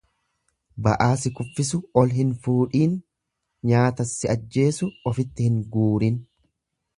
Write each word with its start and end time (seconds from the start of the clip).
Ba'aa 0.85 1.09
si 1.23 1.31
kuffisu 1.39 1.79
ol 2.01 2.15
hin 2.19 2.31
fuudhiin, 2.47 2.95
nyaata 3.73 4.07
si 4.13 4.31
ajjeesu 4.35 4.91
ofitti 5.13 5.51
hin 5.51 5.61
guurin. 5.77 6.19